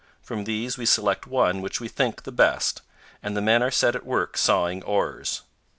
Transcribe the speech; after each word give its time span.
From 0.23 0.45
these 0.45 0.79
we 0.79 0.87
select 0.87 1.27
one 1.27 1.61
which 1.61 1.79
we 1.79 1.87
think 1.87 2.23
the 2.23 2.31
best, 2.31 2.81
and 3.21 3.37
the 3.37 3.39
men 3.39 3.61
are 3.61 3.69
set 3.69 3.95
at 3.95 4.03
work 4.03 4.35
sawing 4.35 4.81
oars. 4.83 5.43